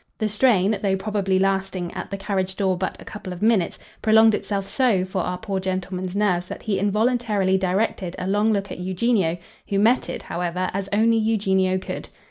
[0.17, 4.33] The strain, though probably lasting, at the carriage door, but a couple of minutes, prolonged
[4.33, 8.79] itself so for our poor gentleman's nerves that he involuntarily directed a long look at
[8.79, 9.37] Eugenio,
[9.69, 12.09] who met it, however, as only Eugenio could.